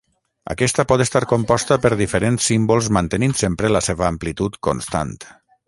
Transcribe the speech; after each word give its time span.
Aquesta 0.53 0.85
pot 0.91 1.03
estar 1.03 1.21
composta 1.33 1.77
per 1.83 1.91
diferents 1.99 2.49
símbols 2.53 2.89
mantenint 2.99 3.37
sempre 3.45 3.73
la 3.77 3.85
seva 3.91 4.09
amplitud 4.09 4.61
constant. 4.71 5.17